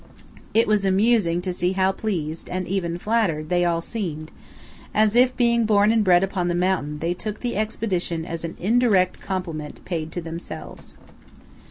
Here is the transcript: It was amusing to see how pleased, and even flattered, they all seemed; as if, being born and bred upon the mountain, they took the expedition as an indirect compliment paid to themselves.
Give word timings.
It 0.55 0.65
was 0.67 0.83
amusing 0.83 1.43
to 1.43 1.53
see 1.53 1.73
how 1.73 1.91
pleased, 1.91 2.49
and 2.49 2.67
even 2.67 2.97
flattered, 2.97 3.49
they 3.49 3.63
all 3.63 3.81
seemed; 3.81 4.31
as 4.95 5.15
if, 5.15 5.37
being 5.37 5.67
born 5.67 5.91
and 5.91 6.03
bred 6.03 6.23
upon 6.23 6.47
the 6.47 6.55
mountain, 6.55 6.97
they 6.97 7.13
took 7.13 7.41
the 7.41 7.55
expedition 7.55 8.25
as 8.25 8.43
an 8.43 8.57
indirect 8.59 9.19
compliment 9.21 9.85
paid 9.85 10.11
to 10.13 10.19
themselves. 10.21 10.97